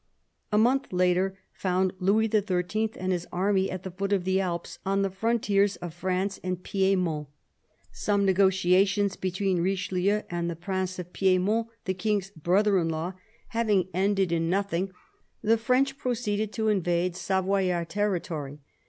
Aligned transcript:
A 0.51 0.57
month 0.57 0.91
later 0.91 1.37
found 1.53 1.93
Louis 1.99 2.27
XIII. 2.27 2.89
and 2.95 3.11
his 3.11 3.27
army 3.31 3.69
at 3.69 3.83
the 3.83 3.91
foot 3.91 4.11
of 4.11 4.23
the 4.23 4.41
Alps, 4.41 4.79
on 4.83 5.03
the 5.03 5.11
frontiers 5.11 5.75
of 5.75 5.93
France 5.93 6.39
and 6.43 6.63
Piedmont. 6.63 7.27
Some 7.91 8.25
negotiations 8.25 9.15
between 9.15 9.61
Richelieu 9.61 10.23
and 10.27 10.49
the 10.49 10.55
Prince 10.55 10.97
of 10.97 11.13
Piedmont, 11.13 11.67
the 11.85 11.93
King's 11.93 12.31
brother 12.31 12.79
in 12.79 12.89
law, 12.89 13.13
having 13.49 13.89
ended 13.93 14.31
in 14.31 14.49
THE 14.49 14.55
CARDINAL 14.55 14.63
I97 14.63 14.63
nothing, 14.63 14.91
the 15.43 15.57
French 15.59 15.97
proceeded 15.99 16.51
to 16.53 16.69
invade 16.69 17.15
Savoyard 17.15 17.89
territory. 17.89 18.59